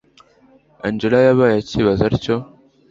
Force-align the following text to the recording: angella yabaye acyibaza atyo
angella 0.85 1.19
yabaye 1.27 1.55
acyibaza 1.59 2.03
atyo 2.09 2.35